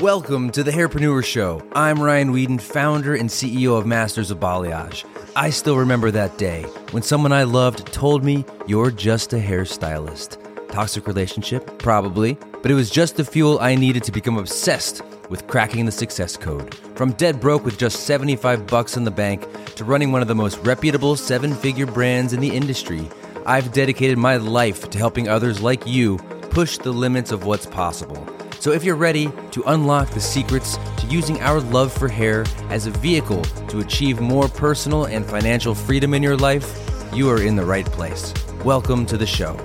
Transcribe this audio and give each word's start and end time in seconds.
Welcome 0.00 0.50
to 0.52 0.62
the 0.62 0.70
Hairpreneur 0.70 1.24
Show. 1.24 1.60
I'm 1.72 2.00
Ryan 2.00 2.32
Weeden, 2.32 2.60
founder 2.60 3.16
and 3.16 3.28
CEO 3.28 3.76
of 3.76 3.84
Masters 3.84 4.30
of 4.30 4.38
Balayage. 4.38 5.04
I 5.34 5.50
still 5.50 5.76
remember 5.76 6.12
that 6.12 6.38
day 6.38 6.62
when 6.92 7.02
someone 7.02 7.32
I 7.32 7.42
loved 7.42 7.92
told 7.92 8.22
me, 8.22 8.44
You're 8.68 8.92
just 8.92 9.32
a 9.32 9.38
hairstylist. 9.38 10.70
Toxic 10.70 11.08
relationship? 11.08 11.80
Probably. 11.80 12.34
But 12.62 12.70
it 12.70 12.74
was 12.74 12.90
just 12.90 13.16
the 13.16 13.24
fuel 13.24 13.58
I 13.58 13.74
needed 13.74 14.04
to 14.04 14.12
become 14.12 14.38
obsessed 14.38 15.02
with 15.30 15.48
cracking 15.48 15.84
the 15.84 15.90
success 15.90 16.36
code. 16.36 16.76
From 16.94 17.10
dead 17.14 17.40
broke 17.40 17.64
with 17.64 17.76
just 17.76 18.06
75 18.06 18.68
bucks 18.68 18.96
in 18.96 19.02
the 19.02 19.10
bank 19.10 19.48
to 19.74 19.84
running 19.84 20.12
one 20.12 20.22
of 20.22 20.28
the 20.28 20.34
most 20.36 20.58
reputable 20.58 21.16
seven 21.16 21.52
figure 21.56 21.86
brands 21.86 22.32
in 22.32 22.38
the 22.38 22.54
industry, 22.54 23.08
I've 23.46 23.72
dedicated 23.72 24.16
my 24.16 24.36
life 24.36 24.90
to 24.90 24.98
helping 24.98 25.28
others 25.28 25.60
like 25.60 25.88
you 25.88 26.18
push 26.50 26.78
the 26.78 26.92
limits 26.92 27.32
of 27.32 27.46
what's 27.46 27.66
possible. 27.66 28.37
So 28.60 28.72
if 28.72 28.82
you're 28.82 28.96
ready 28.96 29.30
to 29.52 29.62
unlock 29.68 30.10
the 30.10 30.20
secrets 30.20 30.78
to 30.96 31.06
using 31.06 31.40
our 31.42 31.60
love 31.60 31.92
for 31.92 32.08
hair 32.08 32.44
as 32.70 32.86
a 32.86 32.90
vehicle 32.90 33.42
to 33.42 33.78
achieve 33.78 34.20
more 34.20 34.48
personal 34.48 35.04
and 35.04 35.24
financial 35.24 35.76
freedom 35.76 36.12
in 36.12 36.24
your 36.24 36.36
life, 36.36 36.76
you 37.14 37.30
are 37.30 37.40
in 37.40 37.54
the 37.54 37.64
right 37.64 37.86
place. 37.86 38.34
Welcome 38.64 39.06
to 39.06 39.16
the 39.16 39.26
show. 39.26 39.56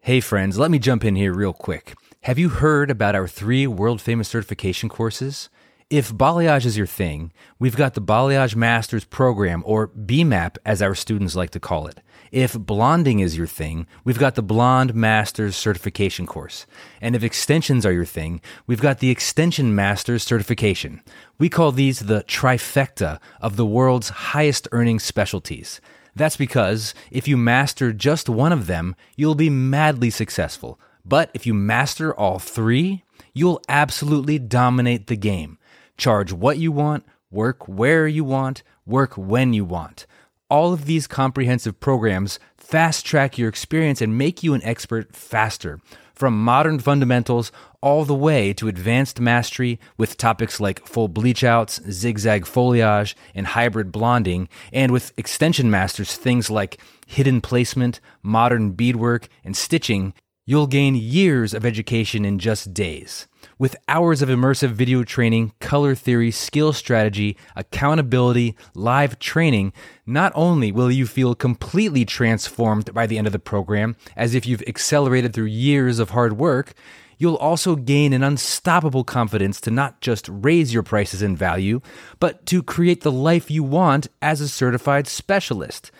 Hey, 0.00 0.20
friends, 0.20 0.58
let 0.58 0.70
me 0.70 0.78
jump 0.78 1.02
in 1.02 1.16
here 1.16 1.32
real 1.32 1.54
quick. 1.54 1.94
Have 2.24 2.38
you 2.38 2.50
heard 2.50 2.90
about 2.90 3.14
our 3.14 3.26
three 3.26 3.66
world 3.66 4.02
famous 4.02 4.28
certification 4.28 4.90
courses? 4.90 5.48
If 5.90 6.12
balayage 6.12 6.66
is 6.66 6.76
your 6.76 6.86
thing, 6.86 7.32
we've 7.58 7.74
got 7.74 7.94
the 7.94 8.00
Balayage 8.00 8.54
Masters 8.54 9.04
program, 9.04 9.64
or 9.66 9.88
BMAP 9.88 10.56
as 10.64 10.80
our 10.80 10.94
students 10.94 11.34
like 11.34 11.50
to 11.50 11.58
call 11.58 11.88
it. 11.88 12.00
If 12.30 12.56
blonding 12.56 13.18
is 13.18 13.36
your 13.36 13.48
thing, 13.48 13.88
we've 14.04 14.16
got 14.16 14.36
the 14.36 14.42
Blonde 14.42 14.94
Masters 14.94 15.56
certification 15.56 16.26
course. 16.28 16.64
And 17.00 17.16
if 17.16 17.24
extensions 17.24 17.84
are 17.84 17.90
your 17.90 18.04
thing, 18.04 18.40
we've 18.68 18.80
got 18.80 19.00
the 19.00 19.10
Extension 19.10 19.74
Masters 19.74 20.22
certification. 20.22 21.02
We 21.38 21.48
call 21.48 21.72
these 21.72 21.98
the 21.98 22.22
trifecta 22.22 23.18
of 23.40 23.56
the 23.56 23.66
world's 23.66 24.10
highest 24.10 24.68
earning 24.70 25.00
specialties. 25.00 25.80
That's 26.14 26.36
because 26.36 26.94
if 27.10 27.26
you 27.26 27.36
master 27.36 27.92
just 27.92 28.28
one 28.28 28.52
of 28.52 28.68
them, 28.68 28.94
you'll 29.16 29.34
be 29.34 29.50
madly 29.50 30.10
successful. 30.10 30.78
But 31.04 31.32
if 31.34 31.46
you 31.46 31.54
master 31.54 32.14
all 32.14 32.38
three, 32.38 33.02
you'll 33.34 33.60
absolutely 33.68 34.38
dominate 34.38 35.08
the 35.08 35.16
game. 35.16 35.58
Charge 36.00 36.32
what 36.32 36.56
you 36.56 36.72
want, 36.72 37.04
work 37.30 37.68
where 37.68 38.08
you 38.08 38.24
want, 38.24 38.62
work 38.86 39.18
when 39.18 39.52
you 39.52 39.66
want. 39.66 40.06
All 40.48 40.72
of 40.72 40.86
these 40.86 41.06
comprehensive 41.06 41.78
programs 41.78 42.38
fast 42.56 43.04
track 43.04 43.36
your 43.36 43.50
experience 43.50 44.00
and 44.00 44.16
make 44.16 44.42
you 44.42 44.54
an 44.54 44.64
expert 44.64 45.14
faster. 45.14 45.78
From 46.14 46.42
modern 46.42 46.78
fundamentals 46.78 47.52
all 47.82 48.06
the 48.06 48.14
way 48.14 48.54
to 48.54 48.66
advanced 48.66 49.20
mastery 49.20 49.78
with 49.98 50.16
topics 50.16 50.58
like 50.58 50.86
full 50.86 51.08
bleach 51.08 51.44
outs, 51.44 51.82
zigzag 51.90 52.46
foilage, 52.46 53.14
and 53.34 53.48
hybrid 53.48 53.92
blonding, 53.92 54.48
and 54.72 54.92
with 54.92 55.12
extension 55.18 55.70
masters 55.70 56.16
things 56.16 56.48
like 56.48 56.80
hidden 57.06 57.42
placement, 57.42 58.00
modern 58.22 58.70
beadwork, 58.70 59.28
and 59.44 59.54
stitching, 59.54 60.14
you'll 60.50 60.66
gain 60.66 60.96
years 60.96 61.54
of 61.54 61.64
education 61.64 62.24
in 62.24 62.36
just 62.36 62.74
days. 62.74 63.28
With 63.56 63.76
hours 63.86 64.20
of 64.20 64.28
immersive 64.28 64.70
video 64.70 65.04
training, 65.04 65.52
color 65.60 65.94
theory, 65.94 66.32
skill 66.32 66.72
strategy, 66.72 67.36
accountability, 67.54 68.56
live 68.74 69.20
training, 69.20 69.72
not 70.06 70.32
only 70.34 70.72
will 70.72 70.90
you 70.90 71.06
feel 71.06 71.36
completely 71.36 72.04
transformed 72.04 72.92
by 72.92 73.06
the 73.06 73.16
end 73.16 73.28
of 73.28 73.32
the 73.32 73.38
program, 73.38 73.94
as 74.16 74.34
if 74.34 74.44
you've 74.44 74.64
accelerated 74.66 75.32
through 75.32 75.44
years 75.44 76.00
of 76.00 76.10
hard 76.10 76.32
work, 76.32 76.72
you'll 77.16 77.36
also 77.36 77.76
gain 77.76 78.12
an 78.12 78.24
unstoppable 78.24 79.04
confidence 79.04 79.60
to 79.60 79.70
not 79.70 80.00
just 80.00 80.28
raise 80.28 80.74
your 80.74 80.82
prices 80.82 81.22
in 81.22 81.36
value, 81.36 81.80
but 82.18 82.44
to 82.46 82.60
create 82.60 83.02
the 83.02 83.12
life 83.12 83.52
you 83.52 83.62
want 83.62 84.08
as 84.20 84.40
a 84.40 84.48
certified 84.48 85.06
specialist. 85.06 85.92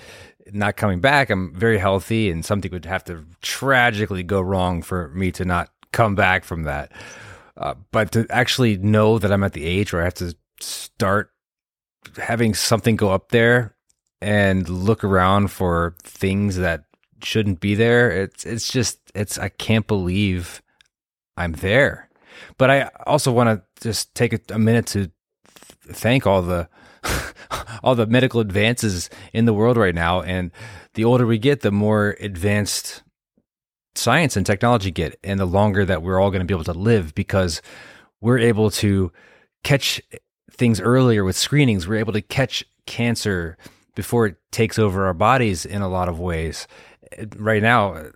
not 0.52 0.78
coming 0.78 1.00
back. 1.00 1.30
I'm 1.30 1.54
very 1.54 1.78
healthy, 1.78 2.30
and 2.30 2.44
something 2.44 2.72
would 2.72 2.86
have 2.86 3.04
to 3.06 3.26
tragically 3.42 4.24
go 4.24 4.42
wrong 4.42 4.82
for 4.82 5.10
me 5.10 5.32
to 5.34 5.46
not 5.46 5.70
come 5.92 6.16
back 6.16 6.44
from 6.44 6.64
that. 6.64 6.92
Uh, 7.58 7.76
but 7.92 8.12
to 8.14 8.26
actually 8.30 8.78
know 8.78 9.20
that 9.20 9.32
I'm 9.32 9.44
at 9.44 9.54
the 9.54 9.66
age 9.66 9.94
where 9.94 10.02
I 10.02 10.06
have 10.06 10.14
to 10.16 10.36
start 10.60 11.32
having 12.18 12.54
something 12.54 12.96
go 12.96 13.12
up 13.12 13.30
there 13.30 13.76
and 14.22 14.68
look 14.68 15.04
around 15.04 15.50
for 15.50 15.96
things 16.04 16.58
that 16.58 16.86
shouldn't 17.24 17.60
be 17.60 17.76
there, 17.76 18.12
it's 18.12 18.46
it's 18.46 18.72
just 18.72 19.00
it's 19.14 19.38
I 19.38 19.50
can't 19.50 19.88
believe 19.88 20.62
I'm 21.38 21.54
there. 21.54 22.10
But 22.58 22.72
I 22.72 22.90
also 23.06 23.32
want 23.32 23.50
to 23.50 23.84
just 23.84 24.16
take 24.16 24.34
a, 24.34 24.40
a 24.54 24.60
minute 24.60 24.88
to 24.88 25.12
thank 25.88 26.26
all 26.26 26.42
the 26.42 26.70
all 27.84 27.96
the 27.96 28.08
medical 28.08 28.40
advances 28.40 29.10
in 29.34 29.46
the 29.46 29.54
world 29.54 29.78
right 29.78 29.96
now 29.96 30.22
and 30.22 30.52
the 30.94 31.06
older 31.06 31.26
we 31.26 31.38
get 31.38 31.62
the 31.62 31.72
more 31.72 32.16
advanced 32.20 33.04
science 33.96 34.38
and 34.38 34.46
technology 34.46 34.92
get 34.92 35.20
and 35.24 35.40
the 35.40 35.46
longer 35.46 35.86
that 35.86 36.02
we're 36.02 36.20
all 36.20 36.32
going 36.32 36.42
to 36.42 36.46
be 36.46 36.54
able 36.54 36.64
to 36.64 36.74
live 36.74 37.14
because 37.16 37.62
we're 38.22 38.40
able 38.40 38.70
to 38.70 39.12
catch 39.64 40.02
things 40.52 40.80
earlier 40.80 41.24
with 41.24 41.36
screenings. 41.36 41.88
We're 41.88 42.00
able 42.00 42.14
to 42.14 42.22
catch 42.22 42.64
cancer 42.86 43.58
before 43.96 44.28
it 44.28 44.38
takes 44.52 44.80
over 44.80 45.06
our 45.06 45.14
bodies 45.14 45.66
in 45.66 45.82
a 45.82 45.90
lot 45.90 46.08
of 46.08 46.20
ways. 46.20 46.68
Right 47.36 47.62
now, 47.62 48.12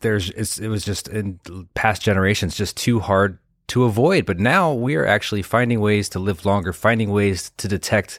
there's 0.00 0.30
it 0.30 0.68
was 0.68 0.84
just 0.84 1.08
in 1.08 1.38
past 1.74 2.02
generations 2.02 2.56
just 2.56 2.76
too 2.76 3.00
hard 3.00 3.38
to 3.68 3.84
avoid, 3.84 4.26
but 4.26 4.40
now 4.40 4.72
we 4.72 4.96
are 4.96 5.06
actually 5.06 5.42
finding 5.42 5.80
ways 5.80 6.08
to 6.10 6.18
live 6.18 6.44
longer, 6.44 6.72
finding 6.72 7.10
ways 7.10 7.52
to 7.58 7.68
detect 7.68 8.18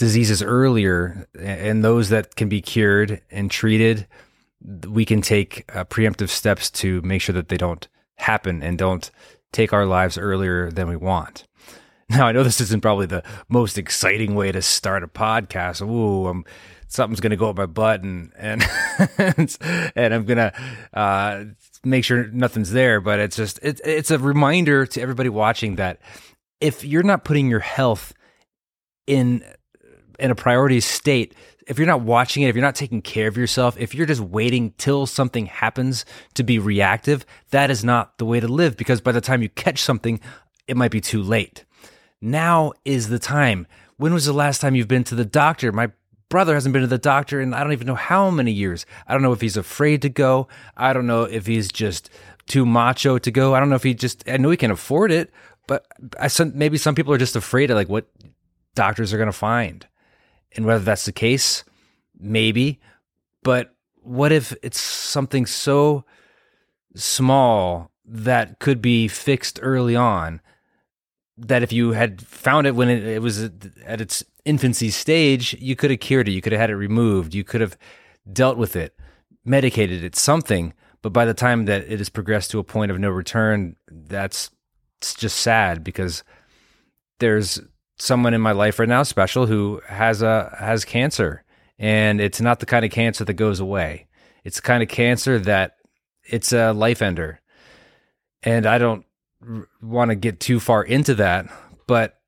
diseases 0.00 0.42
earlier 0.42 1.28
and 1.38 1.84
those 1.84 2.08
that 2.08 2.34
can 2.34 2.48
be 2.48 2.62
cured 2.62 3.20
and 3.30 3.50
treated 3.50 4.06
we 4.88 5.04
can 5.04 5.22
take 5.22 5.70
uh, 5.74 5.84
preemptive 5.84 6.28
steps 6.28 6.70
to 6.70 7.00
make 7.02 7.22
sure 7.22 7.34
that 7.34 7.48
they 7.48 7.56
don't 7.56 7.86
happen 8.16 8.62
and 8.62 8.78
don't 8.78 9.10
take 9.52 9.72
our 9.72 9.86
lives 9.86 10.18
earlier 10.18 10.70
than 10.70 10.88
we 10.88 10.96
want. 10.96 11.46
Now, 12.10 12.26
I 12.26 12.32
know 12.32 12.42
this 12.42 12.60
isn't 12.60 12.80
probably 12.80 13.06
the 13.06 13.22
most 13.48 13.78
exciting 13.78 14.34
way 14.34 14.50
to 14.50 14.62
start 14.62 15.04
a 15.04 15.06
podcast. 15.06 15.80
Ooh, 15.80 16.26
I'm, 16.26 16.44
something's 16.88 17.20
going 17.20 17.30
to 17.30 17.36
go 17.36 17.50
up 17.50 17.56
my 17.56 17.66
butt 17.66 18.02
and, 18.02 18.32
and, 18.36 18.66
and 19.94 20.12
I'm 20.14 20.24
going 20.24 20.38
to, 20.38 20.52
uh, 20.92 21.44
make 21.84 22.04
sure 22.04 22.26
nothing's 22.32 22.72
there. 22.72 23.00
But 23.00 23.20
it's 23.20 23.36
just, 23.36 23.60
it, 23.62 23.80
it's 23.84 24.10
a 24.10 24.18
reminder 24.18 24.86
to 24.86 25.00
everybody 25.00 25.28
watching 25.28 25.76
that 25.76 26.00
if 26.60 26.84
you're 26.84 27.04
not 27.04 27.22
putting 27.22 27.48
your 27.48 27.60
health 27.60 28.12
in, 29.06 29.44
in 30.20 30.30
a 30.30 30.34
priority 30.34 30.80
state, 30.80 31.34
if 31.66 31.78
you're 31.78 31.86
not 31.86 32.02
watching 32.02 32.42
it, 32.42 32.48
if 32.48 32.56
you're 32.56 32.64
not 32.64 32.74
taking 32.74 33.02
care 33.02 33.28
of 33.28 33.36
yourself, 33.36 33.76
if 33.78 33.94
you're 33.94 34.06
just 34.06 34.20
waiting 34.20 34.72
till 34.78 35.06
something 35.06 35.46
happens 35.46 36.04
to 36.34 36.42
be 36.42 36.58
reactive, 36.58 37.24
that 37.50 37.70
is 37.70 37.84
not 37.84 38.18
the 38.18 38.24
way 38.24 38.40
to 38.40 38.48
live 38.48 38.76
because 38.76 39.00
by 39.00 39.12
the 39.12 39.20
time 39.20 39.42
you 39.42 39.48
catch 39.48 39.80
something, 39.80 40.20
it 40.66 40.76
might 40.76 40.90
be 40.90 41.00
too 41.00 41.22
late. 41.22 41.64
Now 42.20 42.72
is 42.84 43.08
the 43.08 43.18
time. 43.18 43.66
When 43.96 44.12
was 44.12 44.26
the 44.26 44.32
last 44.32 44.60
time 44.60 44.74
you've 44.74 44.88
been 44.88 45.04
to 45.04 45.14
the 45.14 45.24
doctor? 45.24 45.72
My 45.72 45.90
brother 46.28 46.54
hasn't 46.54 46.72
been 46.72 46.82
to 46.82 46.88
the 46.88 46.98
doctor 46.98 47.40
in 47.40 47.52
I 47.52 47.62
don't 47.62 47.72
even 47.72 47.86
know 47.86 47.94
how 47.94 48.30
many 48.30 48.52
years. 48.52 48.86
I 49.06 49.12
don't 49.12 49.22
know 49.22 49.32
if 49.32 49.40
he's 49.40 49.56
afraid 49.56 50.02
to 50.02 50.08
go. 50.08 50.48
I 50.76 50.92
don't 50.92 51.06
know 51.06 51.24
if 51.24 51.46
he's 51.46 51.70
just 51.70 52.10
too 52.46 52.66
macho 52.66 53.18
to 53.18 53.30
go. 53.30 53.54
I 53.54 53.60
don't 53.60 53.68
know 53.68 53.76
if 53.76 53.82
he 53.82 53.94
just. 53.94 54.28
I 54.28 54.38
know 54.38 54.50
he 54.50 54.56
can 54.56 54.70
afford 54.70 55.12
it, 55.12 55.30
but 55.66 55.86
I 56.18 56.28
maybe 56.54 56.78
some 56.78 56.94
people 56.94 57.12
are 57.12 57.18
just 57.18 57.36
afraid 57.36 57.70
of 57.70 57.76
like 57.76 57.88
what 57.88 58.08
doctors 58.74 59.12
are 59.12 59.18
going 59.18 59.28
to 59.28 59.32
find, 59.32 59.86
and 60.56 60.66
whether 60.66 60.84
that's 60.84 61.04
the 61.04 61.12
case, 61.12 61.64
maybe. 62.18 62.80
But 63.42 63.74
what 64.02 64.32
if 64.32 64.54
it's 64.62 64.80
something 64.80 65.46
so 65.46 66.04
small 66.94 67.90
that 68.04 68.58
could 68.58 68.82
be 68.82 69.08
fixed 69.08 69.58
early 69.62 69.96
on? 69.96 70.40
That 71.36 71.62
if 71.62 71.72
you 71.72 71.92
had 71.92 72.20
found 72.20 72.66
it 72.66 72.74
when 72.74 72.90
it, 72.90 73.04
it 73.04 73.22
was 73.22 73.42
at 73.42 74.00
its 74.00 74.22
infancy 74.44 74.90
stage, 74.90 75.54
you 75.58 75.74
could 75.74 75.90
have 75.90 76.00
cured 76.00 76.28
it. 76.28 76.32
You 76.32 76.42
could 76.42 76.52
have 76.52 76.60
had 76.60 76.70
it 76.70 76.76
removed. 76.76 77.34
You 77.34 77.44
could 77.44 77.60
have 77.60 77.78
dealt 78.30 78.58
with 78.58 78.76
it, 78.76 78.94
medicated 79.44 80.04
it, 80.04 80.16
something. 80.16 80.74
But 81.02 81.14
by 81.14 81.24
the 81.24 81.34
time 81.34 81.64
that 81.64 81.90
it 81.90 81.98
has 81.98 82.10
progressed 82.10 82.50
to 82.50 82.58
a 82.58 82.64
point 82.64 82.90
of 82.90 82.98
no 82.98 83.08
return, 83.08 83.76
that's 83.90 84.50
it's 84.98 85.14
just 85.14 85.38
sad 85.38 85.82
because 85.82 86.22
there's 87.20 87.58
someone 88.00 88.34
in 88.34 88.40
my 88.40 88.52
life 88.52 88.78
right 88.78 88.88
now 88.88 89.02
special 89.02 89.46
who 89.46 89.80
has 89.86 90.22
a 90.22 90.56
has 90.58 90.84
cancer 90.84 91.44
and 91.78 92.20
it's 92.20 92.40
not 92.40 92.60
the 92.60 92.66
kind 92.66 92.84
of 92.84 92.90
cancer 92.90 93.24
that 93.24 93.34
goes 93.34 93.58
away. 93.58 94.06
It's 94.44 94.56
the 94.56 94.62
kind 94.62 94.82
of 94.82 94.88
cancer 94.88 95.38
that 95.38 95.76
it's 96.24 96.52
a 96.52 96.72
life 96.72 97.00
ender. 97.00 97.40
And 98.42 98.66
I 98.66 98.76
don't 98.78 99.04
r- 99.46 99.66
want 99.82 100.10
to 100.10 100.14
get 100.14 100.40
too 100.40 100.60
far 100.60 100.82
into 100.82 101.14
that, 101.16 101.46
but 101.86 102.20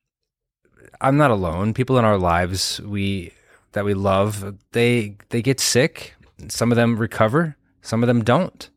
I'm 1.00 1.18
not 1.18 1.30
alone. 1.30 1.74
People 1.74 1.98
in 1.98 2.04
our 2.04 2.18
lives 2.18 2.80
we 2.80 3.32
that 3.72 3.84
we 3.84 3.94
love, 3.94 4.56
they 4.72 5.16
they 5.28 5.42
get 5.42 5.60
sick. 5.60 6.14
Some 6.48 6.72
of 6.72 6.76
them 6.76 6.96
recover, 6.96 7.56
some 7.82 8.02
of 8.02 8.06
them 8.06 8.24
don't. 8.24 8.70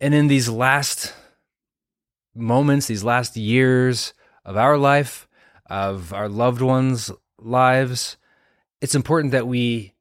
And 0.00 0.14
in 0.14 0.26
these 0.26 0.48
last 0.48 1.14
moments, 2.34 2.86
these 2.86 3.04
last 3.04 3.36
years 3.36 4.14
of 4.44 4.56
our 4.56 4.76
life, 4.76 5.28
of 5.70 6.12
our 6.12 6.28
loved 6.28 6.60
ones' 6.60 7.10
lives, 7.38 8.16
it's 8.80 8.94
important 8.94 9.32
that 9.32 9.46
we 9.46 9.94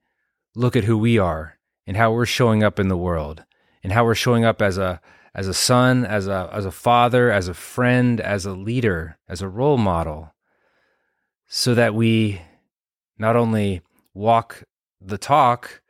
look 0.56 0.76
at 0.76 0.84
who 0.84 0.98
we 0.98 1.18
are 1.18 1.58
and 1.88 1.96
how 1.96 2.12
we're 2.12 2.26
showing 2.26 2.64
up 2.64 2.80
in 2.80 2.90
the 2.90 2.98
world 2.98 3.46
and 3.84 3.94
how 3.94 4.04
we're 4.04 4.16
showing 4.16 4.44
up 4.44 4.62
as 4.62 4.78
a 4.78 5.00
as 5.36 5.48
a 5.48 5.54
son, 5.54 6.06
as 6.06 6.28
a 6.28 6.50
as 6.52 6.66
a 6.66 6.72
father, 6.72 7.32
as 7.32 7.48
a 7.48 7.54
friend, 7.54 8.20
as 8.20 8.46
a 8.46 8.54
leader, 8.54 9.18
as 9.30 9.42
a 9.42 9.48
role 9.48 9.78
model 9.78 10.34
so 11.50 11.74
that 11.74 11.96
we 11.96 12.40
not 13.18 13.36
only 13.36 13.82
walk 14.14 14.64
the 15.02 15.18
talk 15.18 15.82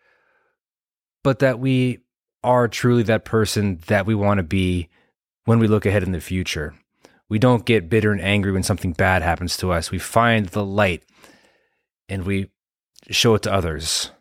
but 1.22 1.40
that 1.40 1.60
we 1.60 2.00
are 2.44 2.68
truly 2.70 3.04
that 3.04 3.26
person 3.26 3.80
that 3.88 4.06
we 4.06 4.16
want 4.16 4.38
to 4.38 4.44
be 4.44 4.88
when 5.44 5.60
we 5.60 5.68
look 5.68 5.86
ahead 5.86 6.02
in 6.02 6.14
the 6.14 6.22
future. 6.22 6.74
We 7.30 7.38
don't 7.38 7.66
get 7.66 7.90
bitter 7.90 8.12
and 8.12 8.20
angry 8.20 8.52
when 8.52 8.64
something 8.64 8.94
bad 8.94 9.22
happens 9.22 9.56
to 9.58 9.72
us. 9.72 9.92
We 9.92 10.00
find 10.00 10.48
the 10.48 10.66
light 10.66 11.04
and 12.10 12.26
we 12.26 12.50
show 13.12 13.36
it 13.36 13.44
to 13.44 13.54
others. 13.54 14.12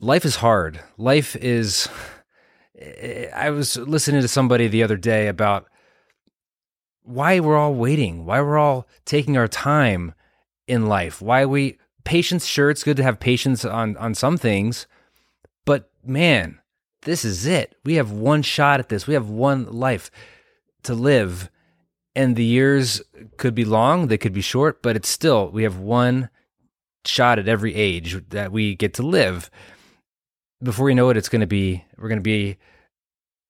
Life 0.00 0.24
is 0.24 0.36
hard. 0.36 0.80
Life 0.96 1.36
is. 1.36 1.88
Eh, 2.78 3.28
I 3.34 3.50
was 3.50 3.76
listening 3.76 4.22
to 4.22 4.28
somebody 4.28 4.68
the 4.68 4.82
other 4.82 4.96
day 4.96 5.28
about 5.28 5.66
why 7.02 7.40
we're 7.40 7.56
all 7.56 7.74
waiting, 7.74 8.24
why 8.24 8.40
we're 8.40 8.58
all 8.58 8.88
taking 9.04 9.36
our 9.36 9.48
time 9.48 10.14
in 10.66 10.86
life, 10.86 11.20
why 11.20 11.44
we 11.44 11.78
patience. 12.04 12.46
Sure, 12.46 12.70
it's 12.70 12.82
good 12.82 12.96
to 12.96 13.02
have 13.02 13.20
patience 13.20 13.64
on 13.64 13.96
on 13.98 14.14
some 14.14 14.38
things, 14.38 14.86
but 15.66 15.90
man, 16.02 16.58
this 17.02 17.24
is 17.24 17.46
it. 17.46 17.76
We 17.84 17.94
have 17.94 18.10
one 18.10 18.42
shot 18.42 18.80
at 18.80 18.88
this. 18.88 19.06
We 19.06 19.14
have 19.14 19.28
one 19.28 19.66
life 19.70 20.10
to 20.84 20.94
live, 20.94 21.50
and 22.14 22.36
the 22.36 22.44
years 22.44 23.02
could 23.36 23.54
be 23.54 23.64
long, 23.64 24.08
they 24.08 24.18
could 24.18 24.32
be 24.32 24.40
short, 24.40 24.82
but 24.82 24.96
it's 24.96 25.08
still 25.08 25.50
we 25.50 25.64
have 25.64 25.78
one 25.78 26.30
shot 27.04 27.38
at 27.38 27.48
every 27.48 27.74
age 27.74 28.28
that 28.30 28.52
we 28.52 28.74
get 28.74 28.94
to 28.94 29.02
live. 29.02 29.50
Before 30.62 30.86
we 30.86 30.94
know 30.94 31.10
it, 31.10 31.16
it's 31.16 31.28
going 31.28 31.40
to 31.40 31.46
be 31.46 31.84
we're 31.98 32.08
going 32.08 32.18
to 32.18 32.22
be 32.22 32.56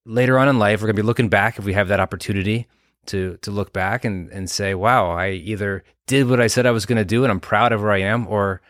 later 0.06 0.38
on 0.38 0.48
in 0.48 0.58
life. 0.58 0.81
We're 0.81 0.88
going 0.88 0.96
to 0.96 1.02
be 1.02 1.06
looking 1.06 1.28
back 1.28 1.58
if 1.58 1.64
we 1.64 1.75
have 1.75 1.88
that 1.88 2.00
opportunity 2.00 2.66
to 3.06 3.37
to 3.42 3.50
look 3.50 3.72
back 3.72 4.04
and 4.04 4.30
and 4.30 4.50
say, 4.50 4.75
"Wow, 4.75 5.10
I 5.10 5.30
either 5.30 5.84
did 6.06 6.28
what 6.28 6.40
I 6.40 6.46
said 6.46 6.66
I 6.66 6.70
was 6.70 6.87
going 6.87 6.98
to 6.98 7.04
do, 7.04 7.25
and 7.25 7.30
I'm 7.30 7.40
proud 7.40 7.72
of 7.72 7.82
where 7.82 7.92
I 7.92 8.00
am, 8.00 8.26
or 8.26 8.60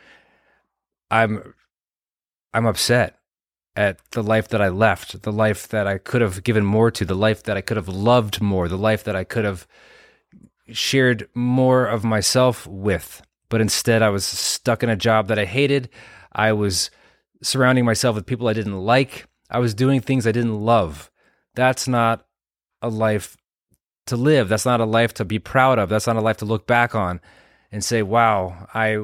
I'm 1.10 1.54
I'm 2.52 2.66
upset 2.66 3.18
at 3.76 3.98
the 4.12 4.22
life 4.22 4.48
that 4.48 4.62
I 4.62 4.68
left, 4.68 5.22
the 5.22 5.32
life 5.32 5.68
that 5.68 5.86
I 5.86 5.98
could 5.98 6.20
have 6.20 6.44
given 6.44 6.64
more 6.64 6.90
to, 6.92 7.04
the 7.04 7.14
life 7.14 7.42
that 7.44 7.56
I 7.56 7.60
could 7.60 7.76
have 7.76 7.88
loved 7.88 8.40
more, 8.40 8.68
the 8.68 8.78
life 8.78 9.04
that 9.04 9.16
I 9.16 9.24
could 9.24 9.44
have 9.44 9.66
shared 10.70 11.28
more 11.34 11.86
of 11.86 12.04
myself 12.04 12.66
with. 12.66 13.22
But 13.48 13.60
instead, 13.60 14.02
I 14.02 14.10
was 14.10 14.24
stuck 14.24 14.82
in 14.82 14.88
a 14.88 14.96
job 14.96 15.28
that 15.28 15.38
I 15.38 15.44
hated. 15.44 15.88
I 16.32 16.52
was 16.52 16.90
surrounding 17.42 17.84
myself 17.84 18.14
with 18.16 18.26
people 18.26 18.48
I 18.48 18.52
didn't 18.52 18.78
like. 18.78 19.26
I 19.50 19.58
was 19.58 19.74
doing 19.74 20.00
things 20.00 20.26
I 20.26 20.32
didn't 20.32 20.60
love. 20.60 21.10
That's 21.54 21.86
not 21.86 22.26
a 22.80 22.88
life 22.88 23.36
to 24.06 24.16
live. 24.16 24.48
That's 24.48 24.66
not 24.66 24.80
a 24.80 24.84
life 24.84 25.14
to 25.14 25.24
be 25.24 25.38
proud 25.38 25.78
of. 25.78 25.88
That's 25.88 26.06
not 26.06 26.16
a 26.16 26.20
life 26.20 26.38
to 26.38 26.44
look 26.44 26.66
back 26.66 26.94
on 26.94 27.20
and 27.70 27.84
say, 27.84 28.02
"Wow, 28.02 28.68
I 28.74 28.98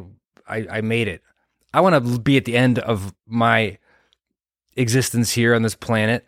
I, 0.48 0.78
I 0.78 0.80
made 0.80 1.08
it." 1.08 1.22
I 1.72 1.80
want 1.80 2.04
to 2.04 2.18
be 2.18 2.36
at 2.36 2.44
the 2.44 2.56
end 2.56 2.78
of 2.80 3.14
my 3.26 3.78
existence 4.76 5.32
here 5.32 5.54
on 5.54 5.62
this 5.62 5.74
planet 5.74 6.26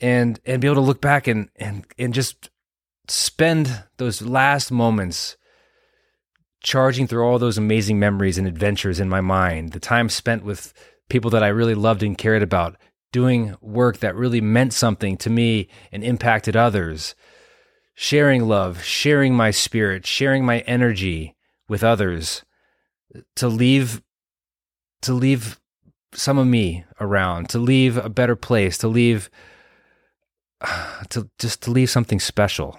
and 0.00 0.40
and 0.44 0.60
be 0.60 0.68
able 0.68 0.76
to 0.76 0.80
look 0.80 1.00
back 1.00 1.26
and 1.26 1.48
and 1.56 1.84
and 1.98 2.14
just 2.14 2.50
spend 3.08 3.84
those 3.96 4.22
last 4.22 4.70
moments 4.70 5.36
charging 6.62 7.06
through 7.06 7.24
all 7.24 7.38
those 7.38 7.58
amazing 7.58 7.98
memories 7.98 8.38
and 8.38 8.46
adventures 8.46 9.00
in 9.00 9.08
my 9.08 9.20
mind 9.20 9.72
the 9.72 9.80
time 9.80 10.08
spent 10.08 10.44
with 10.44 10.72
people 11.08 11.30
that 11.30 11.42
I 11.42 11.48
really 11.48 11.74
loved 11.74 12.02
and 12.02 12.18
cared 12.18 12.42
about 12.42 12.76
doing 13.12 13.56
work 13.60 13.98
that 13.98 14.14
really 14.14 14.40
meant 14.40 14.74
something 14.74 15.16
to 15.16 15.30
me 15.30 15.68
and 15.90 16.04
impacted 16.04 16.56
others 16.56 17.14
sharing 17.94 18.46
love 18.46 18.82
sharing 18.82 19.34
my 19.34 19.50
spirit 19.50 20.06
sharing 20.06 20.44
my 20.44 20.58
energy 20.60 21.34
with 21.68 21.82
others 21.82 22.44
to 23.34 23.48
leave 23.48 24.02
to 25.00 25.14
leave 25.14 25.57
some 26.18 26.38
of 26.38 26.46
me 26.46 26.84
around, 27.00 27.48
to 27.50 27.58
leave 27.58 27.96
a 27.96 28.08
better 28.08 28.36
place, 28.36 28.76
to 28.78 28.88
leave 28.88 29.30
to 31.10 31.30
just 31.38 31.62
to 31.62 31.70
leave 31.70 31.90
something 31.90 32.20
special. 32.20 32.78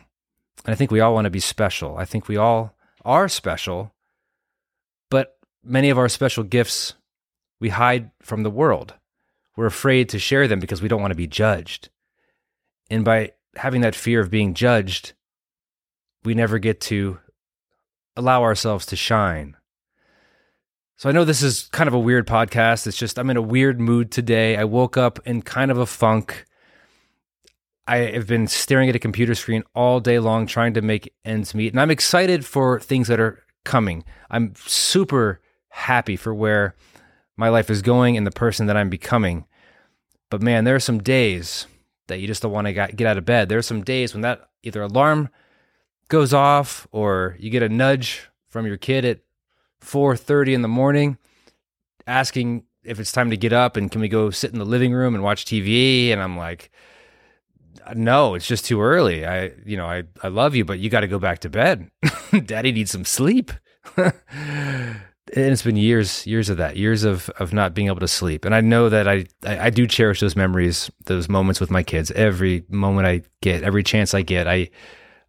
And 0.66 0.74
I 0.74 0.76
think 0.76 0.92
we 0.92 1.00
all 1.00 1.14
want 1.14 1.26
to 1.26 1.32
be 1.32 1.40
special. 1.40 1.98
I 1.98 2.06
think 2.06 2.28
we 2.28 2.38
all 2.38 2.76
are 3.06 3.30
special, 3.30 3.94
but 5.10 5.38
many 5.64 5.90
of 5.90 5.98
our 5.98 6.10
special 6.10 6.44
gifts 6.44 6.96
we 7.60 7.70
hide 7.70 8.12
from 8.22 8.44
the 8.44 8.50
world. 8.50 8.94
We're 9.56 9.66
afraid 9.66 10.10
to 10.10 10.20
share 10.20 10.48
them 10.48 10.60
because 10.60 10.82
we 10.82 10.88
don't 10.88 11.02
want 11.02 11.12
to 11.12 11.16
be 11.16 11.28
judged. 11.28 11.90
And 12.90 13.04
by 13.06 13.34
having 13.56 13.82
that 13.82 13.96
fear 13.96 14.20
of 14.20 14.30
being 14.30 14.54
judged, 14.54 15.14
we 16.24 16.34
never 16.34 16.60
get 16.60 16.82
to 16.82 17.20
allow 18.16 18.44
ourselves 18.44 18.86
to 18.88 18.96
shine. 18.96 19.56
So 21.00 21.08
I 21.08 21.14
know 21.14 21.24
this 21.24 21.42
is 21.42 21.70
kind 21.72 21.88
of 21.88 21.94
a 21.94 22.00
weird 22.00 22.28
podcast. 22.28 22.86
It's 22.86 22.98
just 22.98 23.18
I'm 23.18 23.30
in 23.30 23.38
a 23.38 23.42
weird 23.42 23.80
mood 23.80 24.12
today. 24.12 24.58
I 24.58 24.66
woke 24.66 24.98
up 24.98 25.18
in 25.26 25.42
kind 25.42 25.72
of 25.72 25.78
a 25.78 25.86
funk. 25.86 26.44
I 27.88 28.00
have 28.00 28.28
been 28.28 28.48
staring 28.48 28.90
at 28.90 28.98
a 28.98 29.00
computer 29.00 29.34
screen 29.34 29.64
all 29.74 30.02
day 30.02 30.20
long 30.20 30.46
trying 30.46 30.74
to 30.74 30.82
make 30.82 31.14
ends 31.24 31.56
meet. 31.56 31.72
And 31.72 31.80
I'm 31.80 31.90
excited 31.90 32.46
for 32.46 32.82
things 32.82 33.08
that 33.08 33.18
are 33.18 33.42
coming. 33.64 34.04
I'm 34.30 34.56
super 34.58 35.40
happy 35.70 36.18
for 36.18 36.36
where 36.36 36.76
my 37.38 37.48
life 37.48 37.70
is 37.70 37.82
going 37.82 38.18
and 38.18 38.28
the 38.28 38.32
person 38.32 38.66
that 38.66 38.76
I'm 38.76 38.90
becoming. 38.90 39.46
But 40.30 40.42
man, 40.42 40.66
there 40.66 40.76
are 40.76 40.82
some 40.82 41.00
days 41.00 41.66
that 42.08 42.20
you 42.20 42.28
just 42.28 42.42
don't 42.42 42.52
want 42.52 42.68
to 42.68 42.74
get 42.74 43.08
out 43.08 43.18
of 43.18 43.24
bed. 43.24 43.48
There 43.48 43.60
are 43.60 43.62
some 43.62 43.86
days 43.86 44.14
when 44.14 44.24
that 44.24 44.50
either 44.64 44.82
alarm 44.82 45.30
goes 46.10 46.34
off 46.34 46.90
or 46.92 47.38
you 47.40 47.50
get 47.50 47.64
a 47.64 47.70
nudge 47.70 48.28
from 48.50 48.66
your 48.66 48.76
kid 48.76 49.06
at 49.06 49.20
4:30 49.82 50.54
in 50.54 50.62
the 50.62 50.68
morning 50.68 51.18
asking 52.08 52.64
if 52.84 53.00
it's 53.00 53.12
time 53.12 53.30
to 53.30 53.38
get 53.38 53.54
up 53.54 53.78
and 53.78 53.92
can 53.92 54.02
we 54.02 54.08
go 54.08 54.30
sit 54.30 54.52
in 54.52 54.60
the 54.60 54.66
living 54.66 54.94
room 54.94 55.14
and 55.16 55.24
watch 55.24 55.46
TV 55.46 56.10
and 56.12 56.22
I'm 56.22 56.38
like 56.38 56.72
no, 57.96 58.36
it's 58.36 58.46
just 58.46 58.66
too 58.66 58.82
early. 58.82 59.26
I 59.26 59.52
you 59.66 59.78
know, 59.78 59.86
I 59.86 60.04
I 60.22 60.28
love 60.28 60.56
you 60.56 60.66
but 60.66 60.80
you 60.80 60.90
got 60.90 61.02
to 61.02 61.08
go 61.08 61.20
back 61.20 61.40
to 61.40 61.50
bed. 61.50 61.90
Daddy 62.46 62.72
needs 62.72 62.92
some 62.92 63.06
sleep. 63.06 63.52
and 65.36 65.46
it's 65.46 65.62
been 65.62 65.78
years 65.78 66.26
years 66.26 66.50
of 66.50 66.58
that 66.58 66.78
years 66.78 67.04
of 67.04 67.30
of 67.40 67.54
not 67.54 67.74
being 67.74 67.88
able 67.88 68.00
to 68.00 68.08
sleep 68.08 68.46
and 68.46 68.56
i 68.56 68.62
know 68.62 68.90
that 68.90 69.08
I, 69.08 69.26
I, 69.46 69.68
I 69.68 69.70
do 69.70 69.86
cherish 69.88 70.20
those 70.20 70.36
memories 70.36 70.90
those 71.06 71.30
moments 71.30 71.60
with 71.60 71.70
my 71.70 71.84
kids 71.84 72.12
every 72.12 72.64
moment 72.70 73.08
i 73.08 73.22
get 73.42 73.64
every 73.64 73.84
chance 73.84 74.14
i 74.14 74.22
get 74.22 74.48
i 74.48 74.70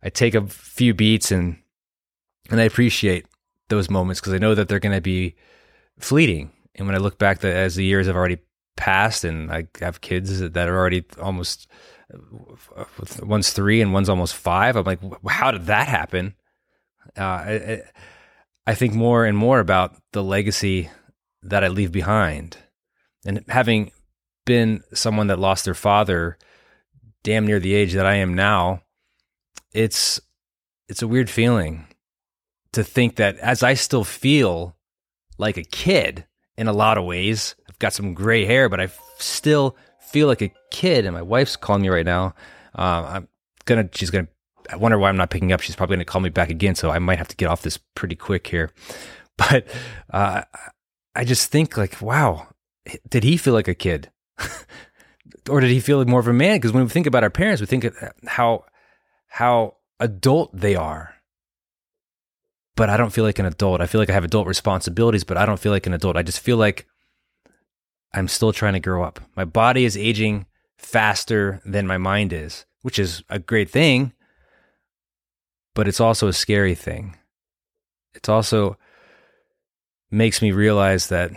i 0.02 0.08
take 0.08 0.34
a 0.34 0.46
few 0.46 0.94
beats 0.94 1.30
and 1.30 1.58
and 2.50 2.60
i 2.60 2.64
appreciate 2.64 3.26
those 3.70 3.88
moments 3.88 4.20
because 4.20 4.34
I 4.34 4.38
know 4.38 4.54
that 4.54 4.68
they're 4.68 4.78
going 4.78 4.94
to 4.94 5.00
be 5.00 5.34
fleeting. 5.98 6.52
And 6.74 6.86
when 6.86 6.94
I 6.94 6.98
look 6.98 7.18
back 7.18 7.40
the, 7.40 7.52
as 7.52 7.74
the 7.74 7.84
years 7.84 8.06
have 8.06 8.16
already 8.16 8.38
passed 8.76 9.24
and 9.24 9.50
I 9.50 9.68
have 9.80 10.00
kids 10.00 10.40
that 10.40 10.68
are 10.68 10.76
already 10.76 11.04
almost 11.20 11.68
one's 13.22 13.52
three 13.52 13.80
and 13.80 13.92
one's 13.92 14.08
almost 14.08 14.34
five. 14.34 14.76
I'm 14.76 14.84
like, 14.84 15.00
how 15.28 15.50
did 15.50 15.66
that 15.66 15.88
happen? 15.88 16.34
Uh, 17.16 17.22
I, 17.22 17.82
I 18.66 18.74
think 18.74 18.94
more 18.94 19.24
and 19.24 19.36
more 19.36 19.60
about 19.60 19.96
the 20.12 20.22
legacy 20.22 20.90
that 21.42 21.64
I 21.64 21.68
leave 21.68 21.90
behind, 21.92 22.58
and 23.24 23.44
having 23.48 23.92
been 24.44 24.82
someone 24.92 25.28
that 25.28 25.38
lost 25.38 25.64
their 25.64 25.74
father 25.74 26.36
damn 27.22 27.46
near 27.46 27.58
the 27.58 27.74
age 27.74 27.94
that 27.94 28.06
I 28.06 28.16
am 28.16 28.34
now, 28.34 28.82
it's 29.72 30.20
it's 30.88 31.02
a 31.02 31.08
weird 31.08 31.30
feeling 31.30 31.86
to 32.72 32.84
think 32.84 33.16
that 33.16 33.36
as 33.38 33.62
I 33.62 33.74
still 33.74 34.04
feel 34.04 34.76
like 35.38 35.56
a 35.56 35.64
kid 35.64 36.26
in 36.56 36.68
a 36.68 36.72
lot 36.72 36.98
of 36.98 37.04
ways, 37.04 37.54
I've 37.68 37.78
got 37.78 37.92
some 37.92 38.14
gray 38.14 38.44
hair, 38.44 38.68
but 38.68 38.80
I 38.80 38.88
still 39.18 39.76
feel 40.10 40.26
like 40.26 40.42
a 40.42 40.52
kid. 40.70 41.04
And 41.04 41.14
my 41.14 41.22
wife's 41.22 41.56
calling 41.56 41.82
me 41.82 41.88
right 41.88 42.06
now. 42.06 42.34
Uh, 42.74 43.04
I'm 43.08 43.28
gonna, 43.64 43.88
she's 43.92 44.10
gonna. 44.10 44.28
I 44.70 44.76
wonder 44.76 44.98
why 44.98 45.08
I'm 45.08 45.16
not 45.16 45.30
picking 45.30 45.52
up. 45.52 45.60
She's 45.60 45.74
probably 45.74 45.96
gonna 45.96 46.04
call 46.04 46.20
me 46.20 46.28
back 46.28 46.50
again, 46.50 46.74
so 46.74 46.90
I 46.90 46.98
might 46.98 47.18
have 47.18 47.28
to 47.28 47.36
get 47.36 47.48
off 47.48 47.62
this 47.62 47.78
pretty 47.94 48.16
quick 48.16 48.46
here. 48.46 48.70
But 49.48 49.66
uh, 50.12 50.42
I 51.14 51.24
just 51.24 51.50
think 51.50 51.78
like, 51.78 52.02
wow, 52.02 52.48
did 53.08 53.24
he 53.24 53.38
feel 53.38 53.54
like 53.54 53.68
a 53.68 53.74
kid? 53.74 54.10
or 55.48 55.60
did 55.60 55.70
he 55.70 55.80
feel 55.80 55.96
like 55.96 56.08
more 56.08 56.20
of 56.20 56.28
a 56.28 56.32
man? 56.34 56.58
Because 56.58 56.72
when 56.72 56.84
we 56.84 56.90
think 56.90 57.06
about 57.06 57.22
our 57.22 57.30
parents, 57.30 57.60
we 57.60 57.66
think 57.66 57.84
of 57.84 57.96
how 58.26 58.64
how 59.28 59.76
adult 59.98 60.50
they 60.54 60.74
are. 60.74 61.14
But 62.80 62.88
I 62.88 62.96
don't 62.96 63.12
feel 63.12 63.24
like 63.24 63.38
an 63.38 63.44
adult. 63.44 63.82
I 63.82 63.86
feel 63.86 64.00
like 64.00 64.08
I 64.08 64.14
have 64.14 64.24
adult 64.24 64.46
responsibilities, 64.46 65.22
but 65.22 65.36
I 65.36 65.44
don't 65.44 65.60
feel 65.60 65.70
like 65.70 65.86
an 65.86 65.92
adult. 65.92 66.16
I 66.16 66.22
just 66.22 66.40
feel 66.40 66.56
like 66.56 66.86
I'm 68.14 68.26
still 68.26 68.54
trying 68.54 68.72
to 68.72 68.80
grow 68.80 69.04
up. 69.04 69.20
My 69.36 69.44
body 69.44 69.84
is 69.84 69.98
aging 69.98 70.46
faster 70.78 71.60
than 71.66 71.86
my 71.86 71.98
mind 71.98 72.32
is, 72.32 72.64
which 72.80 72.98
is 72.98 73.22
a 73.28 73.38
great 73.38 73.68
thing, 73.68 74.14
but 75.74 75.88
it's 75.88 76.00
also 76.00 76.26
a 76.26 76.32
scary 76.32 76.74
thing. 76.74 77.18
It's 78.14 78.30
also 78.30 78.78
makes 80.10 80.40
me 80.40 80.50
realize 80.50 81.08
that 81.08 81.32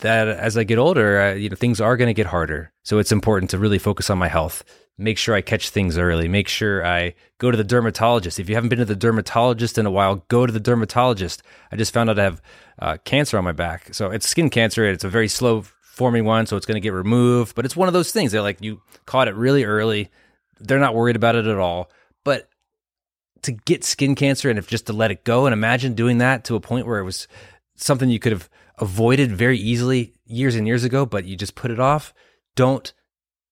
that 0.00 0.28
as 0.28 0.58
I 0.58 0.64
get 0.64 0.76
older, 0.76 1.18
uh, 1.18 1.32
you 1.32 1.48
know, 1.48 1.56
things 1.56 1.80
are 1.80 1.96
going 1.96 2.08
to 2.08 2.12
get 2.12 2.26
harder. 2.26 2.74
So 2.82 2.98
it's 2.98 3.10
important 3.10 3.52
to 3.52 3.58
really 3.58 3.78
focus 3.78 4.10
on 4.10 4.18
my 4.18 4.28
health. 4.28 4.64
Make 5.00 5.16
sure 5.16 5.34
I 5.36 5.42
catch 5.42 5.70
things 5.70 5.96
early. 5.96 6.26
Make 6.26 6.48
sure 6.48 6.84
I 6.84 7.14
go 7.38 7.52
to 7.52 7.56
the 7.56 7.62
dermatologist. 7.62 8.40
If 8.40 8.48
you 8.48 8.56
haven't 8.56 8.68
been 8.68 8.80
to 8.80 8.84
the 8.84 8.96
dermatologist 8.96 9.78
in 9.78 9.86
a 9.86 9.92
while, 9.92 10.24
go 10.28 10.44
to 10.44 10.52
the 10.52 10.58
dermatologist. 10.58 11.42
I 11.70 11.76
just 11.76 11.94
found 11.94 12.10
out 12.10 12.18
I 12.18 12.24
have 12.24 12.42
uh, 12.80 12.96
cancer 13.04 13.38
on 13.38 13.44
my 13.44 13.52
back. 13.52 13.94
So 13.94 14.10
it's 14.10 14.28
skin 14.28 14.50
cancer. 14.50 14.84
It's 14.84 15.04
a 15.04 15.08
very 15.08 15.28
slow 15.28 15.62
forming 15.82 16.24
one, 16.24 16.46
so 16.46 16.56
it's 16.56 16.66
going 16.66 16.74
to 16.74 16.80
get 16.80 16.92
removed. 16.92 17.54
But 17.54 17.64
it's 17.64 17.76
one 17.76 17.88
of 17.88 17.94
those 17.94 18.10
things. 18.10 18.32
They're 18.32 18.42
like 18.42 18.60
you 18.60 18.82
caught 19.06 19.28
it 19.28 19.36
really 19.36 19.64
early. 19.64 20.10
They're 20.58 20.80
not 20.80 20.96
worried 20.96 21.16
about 21.16 21.36
it 21.36 21.46
at 21.46 21.58
all. 21.58 21.90
But 22.24 22.48
to 23.42 23.52
get 23.52 23.84
skin 23.84 24.16
cancer 24.16 24.50
and 24.50 24.58
if 24.58 24.66
just 24.66 24.86
to 24.86 24.92
let 24.92 25.12
it 25.12 25.24
go 25.24 25.46
and 25.46 25.52
imagine 25.52 25.94
doing 25.94 26.18
that 26.18 26.44
to 26.44 26.56
a 26.56 26.60
point 26.60 26.88
where 26.88 26.98
it 26.98 27.04
was 27.04 27.28
something 27.76 28.10
you 28.10 28.18
could 28.18 28.32
have 28.32 28.50
avoided 28.78 29.30
very 29.30 29.58
easily 29.58 30.14
years 30.26 30.56
and 30.56 30.66
years 30.66 30.82
ago, 30.82 31.06
but 31.06 31.24
you 31.24 31.36
just 31.36 31.54
put 31.54 31.70
it 31.70 31.78
off. 31.78 32.12
Don't 32.56 32.92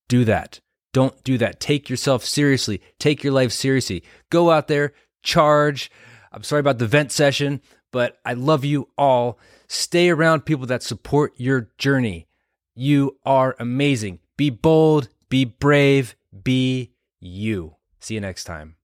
do 0.08 0.24
that. 0.24 0.60
Don't 0.96 1.22
do 1.24 1.36
that. 1.36 1.60
Take 1.60 1.90
yourself 1.90 2.24
seriously. 2.24 2.80
Take 2.98 3.22
your 3.22 3.34
life 3.34 3.52
seriously. 3.52 4.02
Go 4.30 4.50
out 4.50 4.66
there, 4.66 4.94
charge. 5.22 5.90
I'm 6.32 6.42
sorry 6.42 6.60
about 6.60 6.78
the 6.78 6.86
vent 6.86 7.12
session, 7.12 7.60
but 7.92 8.18
I 8.24 8.32
love 8.32 8.64
you 8.64 8.88
all. 8.96 9.38
Stay 9.68 10.08
around 10.08 10.46
people 10.46 10.64
that 10.68 10.82
support 10.82 11.34
your 11.36 11.68
journey. 11.76 12.28
You 12.74 13.18
are 13.26 13.54
amazing. 13.58 14.20
Be 14.38 14.48
bold, 14.48 15.10
be 15.28 15.44
brave, 15.44 16.16
be 16.42 16.94
you. 17.20 17.76
See 18.00 18.14
you 18.14 18.22
next 18.22 18.44
time. 18.44 18.76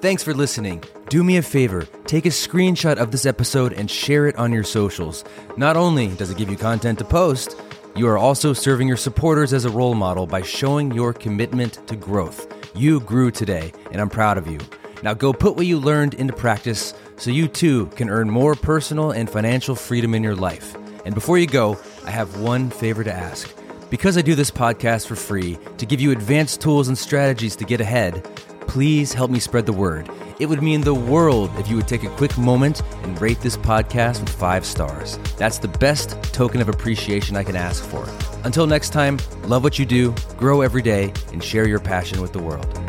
Thanks 0.00 0.24
for 0.24 0.34
listening. 0.34 0.82
Do 1.08 1.22
me 1.22 1.36
a 1.36 1.42
favor, 1.42 1.82
take 2.04 2.26
a 2.26 2.30
screenshot 2.30 2.96
of 2.96 3.12
this 3.12 3.26
episode 3.26 3.72
and 3.74 3.88
share 3.88 4.26
it 4.26 4.34
on 4.34 4.52
your 4.52 4.64
socials. 4.64 5.24
Not 5.56 5.76
only 5.76 6.08
does 6.08 6.32
it 6.32 6.36
give 6.36 6.50
you 6.50 6.56
content 6.56 6.98
to 6.98 7.04
post, 7.04 7.56
you 7.96 8.06
are 8.08 8.18
also 8.18 8.52
serving 8.52 8.88
your 8.88 8.96
supporters 8.96 9.52
as 9.52 9.64
a 9.64 9.70
role 9.70 9.94
model 9.94 10.26
by 10.26 10.42
showing 10.42 10.92
your 10.92 11.12
commitment 11.12 11.86
to 11.88 11.96
growth. 11.96 12.46
You 12.76 13.00
grew 13.00 13.30
today, 13.30 13.72
and 13.90 14.00
I'm 14.00 14.10
proud 14.10 14.38
of 14.38 14.46
you. 14.46 14.58
Now 15.02 15.14
go 15.14 15.32
put 15.32 15.56
what 15.56 15.66
you 15.66 15.78
learned 15.78 16.14
into 16.14 16.32
practice 16.32 16.94
so 17.16 17.30
you 17.30 17.48
too 17.48 17.86
can 17.96 18.10
earn 18.10 18.30
more 18.30 18.54
personal 18.54 19.10
and 19.10 19.28
financial 19.28 19.74
freedom 19.74 20.14
in 20.14 20.22
your 20.22 20.36
life. 20.36 20.76
And 21.04 21.14
before 21.14 21.38
you 21.38 21.46
go, 21.46 21.78
I 22.04 22.10
have 22.10 22.40
one 22.40 22.70
favor 22.70 23.02
to 23.04 23.12
ask. 23.12 23.52
Because 23.90 24.18
I 24.18 24.22
do 24.22 24.34
this 24.34 24.50
podcast 24.50 25.06
for 25.06 25.16
free 25.16 25.58
to 25.78 25.86
give 25.86 26.00
you 26.00 26.10
advanced 26.10 26.60
tools 26.60 26.88
and 26.88 26.98
strategies 26.98 27.56
to 27.56 27.64
get 27.64 27.80
ahead, 27.80 28.28
please 28.68 29.12
help 29.12 29.30
me 29.30 29.40
spread 29.40 29.66
the 29.66 29.72
word. 29.72 30.08
It 30.38 30.46
would 30.46 30.62
mean 30.62 30.82
the 30.82 30.94
world 30.94 31.50
if 31.58 31.68
you 31.68 31.76
would 31.76 31.88
take 31.88 32.04
a 32.04 32.10
quick 32.10 32.36
moment 32.38 32.82
and 33.02 33.20
rate 33.20 33.40
this 33.40 33.56
podcast 33.56 34.20
with 34.20 34.28
five 34.28 34.64
stars. 34.64 35.18
That's 35.36 35.58
the 35.58 35.68
best 35.68 36.10
token 36.32 36.60
of 36.60 36.68
appreciation 36.68 37.36
I 37.36 37.42
can 37.42 37.56
ask 37.56 37.84
for. 37.84 38.08
Until 38.44 38.66
next 38.66 38.90
time, 38.90 39.18
love 39.44 39.64
what 39.64 39.78
you 39.78 39.86
do, 39.86 40.14
grow 40.36 40.60
every 40.60 40.82
day, 40.82 41.12
and 41.32 41.42
share 41.42 41.66
your 41.66 41.80
passion 41.80 42.20
with 42.20 42.32
the 42.32 42.38
world. 42.38 42.87